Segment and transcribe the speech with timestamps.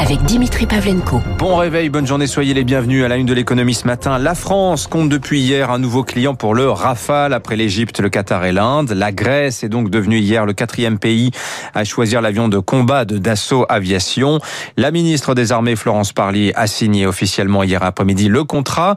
[0.00, 1.20] avec Dimitri Pavlenko.
[1.38, 4.18] Bon réveil, bonne journée, soyez les bienvenus à la une de l'économie ce matin.
[4.18, 8.46] La France compte depuis hier un nouveau client pour le Rafale après l'Égypte, le Qatar
[8.46, 8.92] et l'Inde.
[8.92, 11.32] La Grèce est donc devenue hier le quatrième pays
[11.74, 14.38] à choisir l'avion de combat de Dassault Aviation.
[14.78, 18.96] La ministre des Armées Florence Parly a signé officiellement hier après-midi le contrat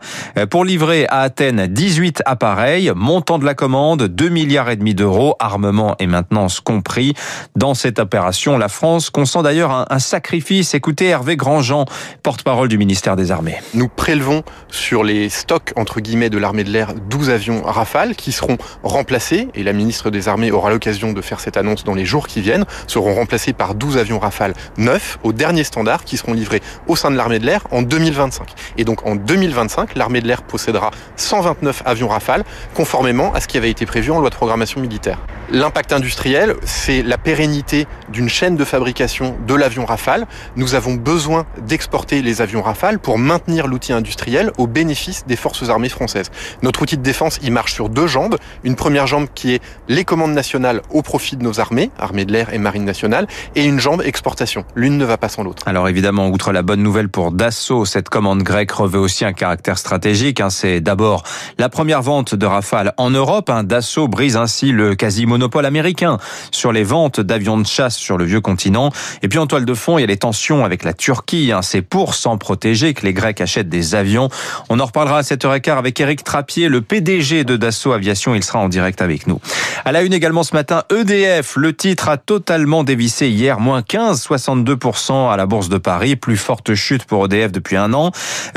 [0.49, 5.35] pour livrer à Athènes 18 appareils, montant de la commande 2 milliards et demi d'euros,
[5.39, 7.13] armement et maintenance compris.
[7.57, 10.73] Dans cette opération, la France consent d'ailleurs un, un sacrifice.
[11.01, 11.85] Hervé Grandjean,
[12.21, 13.57] porte-parole du ministère des Armées.
[13.73, 18.31] Nous prélevons sur les stocks, entre guillemets, de l'armée de l'air 12 avions Rafale qui
[18.31, 22.05] seront remplacés, et la ministre des Armées aura l'occasion de faire cette annonce dans les
[22.05, 26.33] jours qui viennent, seront remplacés par 12 avions Rafale neufs au dernier standard qui seront
[26.33, 28.47] livrés au sein de l'armée de l'air en 2025.
[28.77, 33.57] Et donc en 2025, l'armée de l'air possédera 129 avions Rafale, conformément à ce qui
[33.57, 35.19] avait été prévu en loi de programmation militaire.
[35.49, 40.25] L'impact industriel, c'est la pérennité d'une chaîne de fabrication de l'avion Rafale.
[40.55, 45.69] Nous avons besoin d'exporter les avions Rafale pour maintenir l'outil industriel au bénéfice des forces
[45.69, 46.29] armées françaises.
[46.61, 48.37] Notre outil de défense, il marche sur deux jambes.
[48.63, 52.31] Une première jambe qui est les commandes nationales au profit de nos armées, armées de
[52.31, 54.65] l'air et marine nationale, et une jambe exportation.
[54.75, 55.63] L'une ne va pas sans l'autre.
[55.65, 59.77] Alors évidemment, outre la bonne nouvelle pour Dassault, cette commande grecque revêt aussi un caractère
[59.77, 60.41] stratégique.
[60.41, 60.49] Hein.
[60.49, 61.23] C'est d'abord
[61.57, 63.49] la première vente de Rafale en Europe.
[63.49, 63.63] Hein.
[63.63, 66.17] Dassault brise ainsi le quasi-monopole américain
[66.51, 68.91] sur les ventes d'avions de chasse sur le vieux continent.
[69.21, 71.51] Et puis en toile de fond, il y a les tensions avec la Turquie.
[71.51, 71.61] Hein.
[71.61, 74.29] C'est pour s'en protéger que les Grecs achètent des avions.
[74.69, 78.33] On en reparlera à 7h15 avec Eric Trappier, le PDG de Dassault Aviation.
[78.33, 79.39] Il sera en direct avec nous.
[79.85, 81.57] À la une également ce matin, EDF.
[81.57, 86.15] Le titre a totalement dévissé hier, moins 15,62% à la Bourse de Paris.
[86.15, 88.11] Plus forte chute pour EDF depuis un an.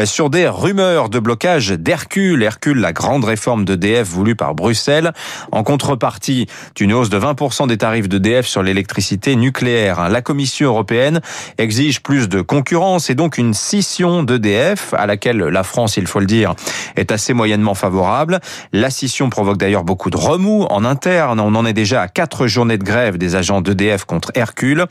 [0.04, 2.44] Sur des rumeurs de blocage d'Hercule.
[2.44, 5.10] Hercule, la grande réforme d'EDF voulue par Bruxelles.
[5.50, 6.46] En contrepartie
[6.76, 10.08] d'une hausse de 20% des tarifs d'EDF sur l'électricité nucléaire.
[10.08, 11.20] La Commission européenne
[11.58, 16.20] exige plus de concurrence et donc une scission d'EDF à laquelle la France, il faut
[16.20, 16.54] le dire,
[16.94, 18.38] est assez moyennement favorable.
[18.72, 21.15] La scission provoque d'ailleurs beaucoup de remous en interne.
[21.20, 24.84] On en est déjà à quatre journées de grève des agents d'EDF contre Hercule.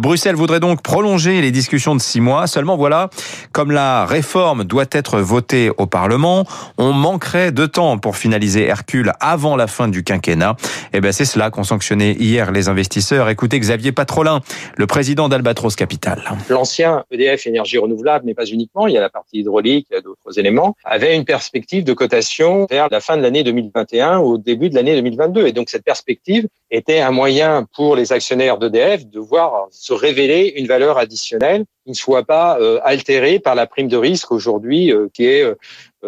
[0.00, 2.46] Bruxelles voudrait donc prolonger les discussions de six mois.
[2.46, 3.10] Seulement voilà,
[3.52, 6.44] comme la réforme doit être votée au Parlement,
[6.78, 10.56] on manquerait de temps pour finaliser Hercule avant la fin du quinquennat.
[10.92, 13.28] Et ben c'est cela qu'ont sanctionné hier les investisseurs.
[13.28, 14.40] Écoutez Xavier Patrolin,
[14.76, 16.22] le président d'Albatros Capital.
[16.48, 19.98] L'ancien EDF énergie renouvelable, mais pas uniquement, il y a la partie hydraulique, il y
[19.98, 24.34] a d'autres éléments, avait une perspective de cotation vers la fin de l'année 2021 ou
[24.34, 25.46] au début de l'année 2022.
[25.46, 30.54] Et donc cette perspective était un moyen pour les actionnaires d'EDF de voir se révéler
[30.56, 34.92] une valeur additionnelle qui ne soit pas euh, altérée par la prime de risque aujourd'hui
[34.92, 35.54] euh, qui est euh,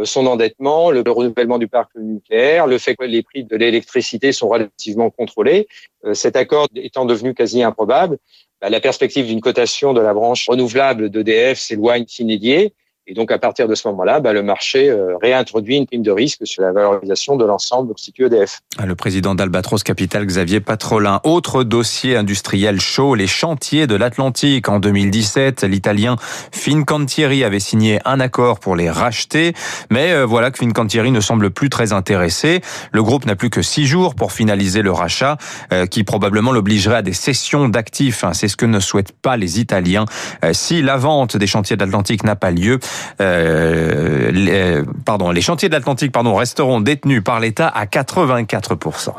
[0.04, 4.48] son endettement, le renouvellement du parc nucléaire, le fait que les prix de l'électricité sont
[4.48, 5.68] relativement contrôlés.
[6.12, 8.18] Cet accord étant devenu quasi improbable,
[8.60, 12.74] bah, la perspective d'une cotation de la branche renouvelable d'EDF s'éloigne s'inédier.
[13.08, 16.10] Et donc, à partir de ce moment-là, bah, le marché euh, réintroduit une prime de
[16.10, 18.62] risque sur la valorisation de l'ensemble constitué EDF.
[18.84, 21.20] Le président d'Albatros Capital, Xavier Patrolin.
[21.22, 24.68] Autre dossier industriel chaud, les chantiers de l'Atlantique.
[24.68, 26.16] En 2017, l'italien
[26.50, 29.52] Fincantieri avait signé un accord pour les racheter.
[29.88, 32.60] Mais euh, voilà que Fincantieri ne semble plus très intéressé.
[32.90, 35.36] Le groupe n'a plus que six jours pour finaliser le rachat,
[35.72, 38.24] euh, qui probablement l'obligerait à des cessions d'actifs.
[38.32, 40.06] C'est ce que ne souhaitent pas les Italiens.
[40.52, 42.80] Si la vente des chantiers de l'Atlantique n'a pas lieu,
[43.20, 49.12] euh, les, pardon, les chantiers de l'Atlantique pardon, resteront détenus par l'État à 84%.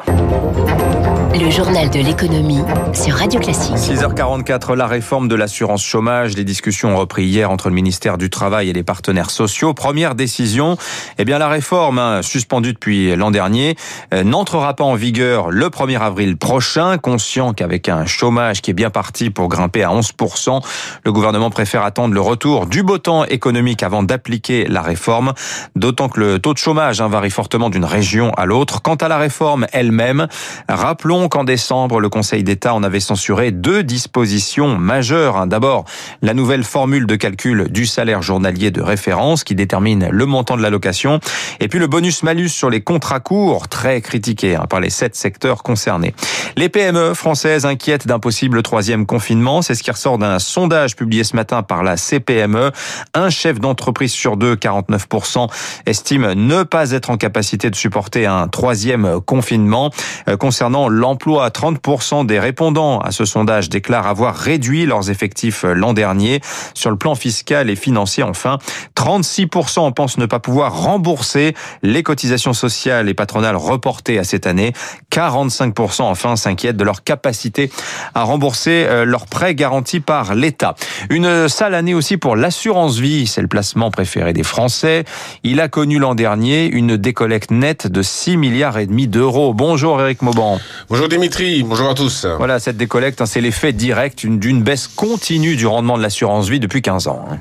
[1.39, 2.61] Le journal de l'économie
[2.93, 3.75] sur Radio Classique.
[3.75, 6.35] 6h44, la réforme de l'assurance chômage.
[6.35, 9.75] Les discussions ont repris hier entre le ministère du Travail et les partenaires sociaux.
[9.75, 10.77] Première décision,
[11.19, 13.75] eh bien la réforme, hein, suspendue depuis l'an dernier,
[14.15, 16.97] euh, n'entrera pas en vigueur le 1er avril prochain.
[16.97, 20.63] Conscient qu'avec un chômage qui est bien parti pour grimper à 11%,
[21.03, 25.33] le gouvernement préfère attendre le retour du beau temps économique avant d'appliquer la réforme.
[25.75, 28.81] D'autant que le taux de chômage hein, varie fortement d'une région à l'autre.
[28.81, 30.27] Quant à la réforme elle-même,
[30.69, 35.45] rappelons qu'en décembre, le Conseil d'État en avait censuré deux dispositions majeures.
[35.47, 35.85] D'abord,
[36.21, 40.61] la nouvelle formule de calcul du salaire journalier de référence qui détermine le montant de
[40.61, 41.19] l'allocation.
[41.59, 45.63] Et puis le bonus-malus sur les contrats courts, très critiqué hein, par les sept secteurs
[45.63, 46.13] concernés.
[46.55, 49.61] Les PME françaises inquiètent d'un possible troisième confinement.
[49.61, 52.71] C'est ce qui ressort d'un sondage publié ce matin par la CPME.
[53.13, 55.49] Un chef d'entreprise sur deux, 49%,
[55.85, 59.91] estime ne pas être en capacité de supporter un troisième confinement.
[60.29, 61.49] Euh, concernant l'emploi, l'emploi.
[61.49, 66.41] 30% des répondants à ce sondage déclarent avoir réduit leurs effectifs l'an dernier.
[66.73, 68.59] Sur le plan fiscal et financier, enfin,
[68.95, 74.73] 36% pensent ne pas pouvoir rembourser les cotisations sociales et patronales reportées à cette année.
[75.11, 77.71] 45% enfin s'inquiètent de leur capacité
[78.13, 80.75] à rembourser euh, leurs prêts garantis par l'État.
[81.09, 83.25] Une sale année aussi pour l'assurance vie.
[83.27, 85.05] C'est le placement préféré des Français.
[85.43, 89.53] Il a connu l'an dernier une décollecte nette de 6 milliards et demi d'euros.
[89.53, 90.59] Bonjour Eric Mauban.
[90.89, 92.25] Bonjour Dimitri, bonjour à tous.
[92.37, 96.59] Voilà, cette décollecte, hein, c'est l'effet direct d'une baisse continue du rendement de l'assurance vie
[96.59, 97.25] depuis 15 ans.
[97.31, 97.37] Hein.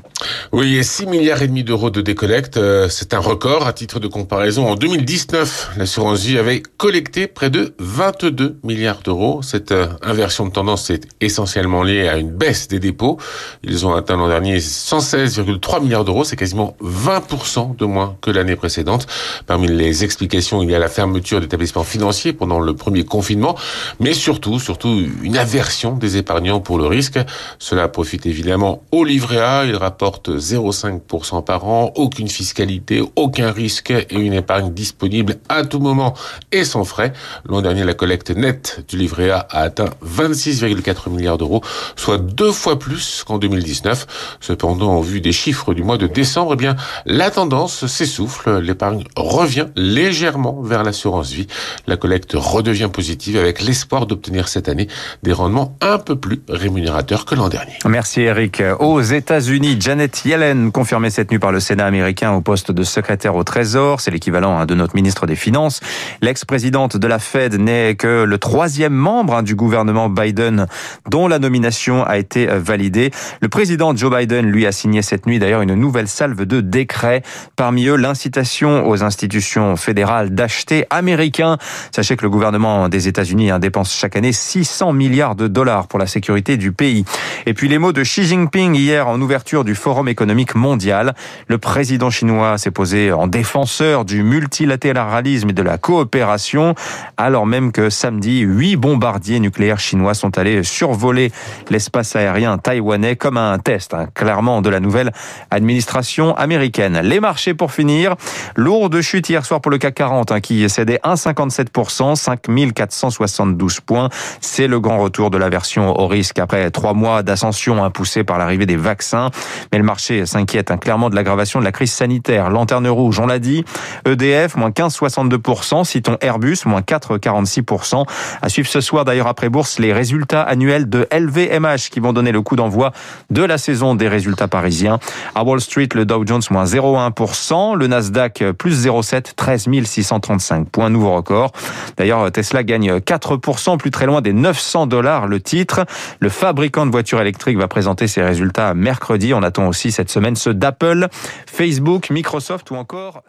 [0.52, 3.66] Oui, 6 milliards et demi d'euros de décollecte, euh, c'est un record.
[3.66, 9.42] À titre de comparaison, en 2019, l'assurance vie avait collecté près de 22 milliards d'euros.
[9.42, 13.18] Cette euh, inversion de tendance est essentiellement liée à une baisse des dépôts.
[13.64, 18.56] Ils ont atteint l'an dernier 116,3 milliards d'euros, c'est quasiment 20% de moins que l'année
[18.56, 19.06] précédente.
[19.46, 23.56] Parmi les explications, il y a la fermeture d'établissements financiers pendant le premier confinement,
[24.00, 27.18] mais surtout, surtout une aversion des épargnants pour le risque.
[27.58, 33.90] Cela profite évidemment au livret A, il rapporte 0,5% par an, aucune fiscalité, aucun risque
[33.90, 36.14] et une épargne disponible à tout moment
[36.52, 37.12] et sans frais.
[37.48, 41.62] L'an dernier, la collecte nette du livret A a atteint 26,4 milliards d'euros,
[41.96, 44.38] soit deux fois plus qu'en 2019.
[44.40, 46.74] Cependant, en vue des chiffres du mois de décembre, eh bien,
[47.04, 48.58] la tendance s'essouffle.
[48.58, 51.46] L'épargne revient légèrement vers l'assurance vie.
[51.86, 54.88] La collecte redevient positive avec l'espoir d'obtenir cette année
[55.22, 57.74] des rendements un peu plus rémunérateurs que l'an dernier.
[57.86, 58.62] Merci Eric.
[58.80, 63.36] Aux États-Unis, Janet Yellen, confirmée cette nuit par le Sénat américain au poste de secrétaire
[63.36, 65.80] au Trésor, c'est l'équivalent hein, de notre ministre des Finances.
[66.22, 70.66] L'ex-présidente de la Fed n'est que le troisième membre hein, du gouvernement Biden
[71.10, 73.10] dont la nomination a été validée.
[73.42, 77.22] Le président Joe Biden, lui, a signé cette nuit d'ailleurs une nouvelle salve de décrets.
[77.56, 81.58] Parmi eux, l'incitation aux institutions fédérales d'acheter américains.
[81.90, 85.98] Sachez que le gouvernement des États-Unis hein, dépense chaque année 600 milliards de dollars pour
[85.98, 87.04] la sécurité du pays.
[87.46, 91.14] Et puis les mots de Xi Jinping hier en ouverture du Forum économique mondial.
[91.48, 96.74] Le président chinois s'est posé en défenseur du multilatéralisme et de la coopération,
[97.16, 101.32] alors même que samedi, huit bombardiers nucléaires chinois sont allés survoler
[101.70, 105.12] l'espace aérien taïwanais comme un test, hein, clairement, de la nouvelle
[105.56, 107.00] administration américaine.
[107.02, 108.14] Les marchés pour finir.
[108.54, 114.08] Lourde chute hier soir pour le CAC 40 hein, qui cédait 1,57%, 5472 points.
[114.40, 118.22] C'est le grand retour de la version au risque après trois mois d'ascension hein, poussée
[118.22, 119.30] par l'arrivée des vaccins.
[119.72, 122.50] Mais le marché s'inquiète hein, clairement de l'aggravation de la crise sanitaire.
[122.50, 123.64] Lanterne rouge, on l'a dit.
[124.06, 125.84] EDF, moins 15,62%.
[125.84, 128.04] Citons Airbus, moins 4,46%.
[128.42, 132.32] À suivre ce soir d'ailleurs après bourse les résultats annuels de LVMH qui vont donner
[132.32, 132.92] le coup d'envoi
[133.30, 134.98] de la saison des résultats parisiens.
[135.46, 137.76] Wall Street, le Dow Jones, moins 0,1%.
[137.76, 141.52] Le Nasdaq, plus 0,7, 13 635 points, nouveau record.
[141.96, 145.84] D'ailleurs, Tesla gagne 4%, plus très loin des 900 dollars le titre.
[146.18, 149.32] Le fabricant de voitures électriques va présenter ses résultats mercredi.
[149.34, 151.08] On attend aussi cette semaine ceux d'Apple,
[151.46, 153.22] Facebook, Microsoft ou encore.